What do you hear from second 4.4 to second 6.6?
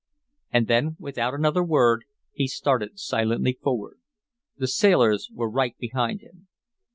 The sailors were right behind him.